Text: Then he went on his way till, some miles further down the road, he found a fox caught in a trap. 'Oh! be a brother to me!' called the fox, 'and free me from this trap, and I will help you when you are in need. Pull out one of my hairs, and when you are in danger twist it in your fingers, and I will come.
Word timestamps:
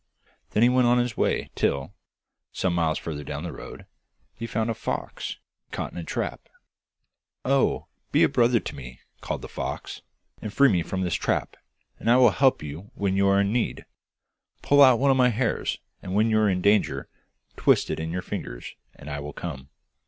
Then 0.49 0.63
he 0.63 0.69
went 0.69 0.87
on 0.87 0.97
his 0.97 1.15
way 1.15 1.51
till, 1.53 1.93
some 2.51 2.73
miles 2.73 2.97
further 2.97 3.23
down 3.23 3.43
the 3.43 3.51
road, 3.51 3.85
he 4.33 4.47
found 4.47 4.71
a 4.71 4.73
fox 4.73 5.37
caught 5.69 5.91
in 5.91 5.97
a 5.99 6.03
trap. 6.03 6.41
'Oh! 7.45 7.85
be 8.11 8.23
a 8.23 8.27
brother 8.27 8.59
to 8.59 8.75
me!' 8.75 8.99
called 9.19 9.43
the 9.43 9.47
fox, 9.47 10.01
'and 10.41 10.51
free 10.51 10.69
me 10.71 10.81
from 10.81 11.01
this 11.01 11.13
trap, 11.13 11.55
and 11.99 12.09
I 12.09 12.17
will 12.17 12.31
help 12.31 12.63
you 12.63 12.89
when 12.95 13.15
you 13.15 13.27
are 13.27 13.41
in 13.41 13.53
need. 13.53 13.85
Pull 14.63 14.81
out 14.81 14.97
one 14.97 15.11
of 15.11 15.17
my 15.17 15.29
hairs, 15.29 15.77
and 16.01 16.15
when 16.15 16.31
you 16.31 16.39
are 16.39 16.49
in 16.49 16.61
danger 16.61 17.07
twist 17.55 17.91
it 17.91 17.99
in 17.99 18.09
your 18.09 18.23
fingers, 18.23 18.73
and 18.95 19.07
I 19.07 19.19
will 19.19 19.33
come. 19.33 19.69